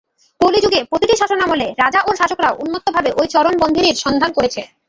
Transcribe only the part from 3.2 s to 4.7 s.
চরণ-বন্ধনীের সন্ধান করেছে।